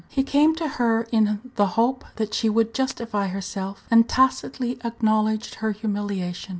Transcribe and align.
He 0.09 0.23
came 0.23 0.55
to 0.55 0.67
her 0.67 1.03
in 1.11 1.51
the 1.57 1.67
hope 1.77 2.03
that 2.15 2.33
she 2.33 2.49
would 2.49 2.73
justify 2.73 3.27
herself, 3.27 3.83
and 3.91 4.05
she 4.05 4.07
tacitly 4.07 4.79
acknowledged 4.83 5.53
her 5.61 5.73
humiliation. 5.73 6.49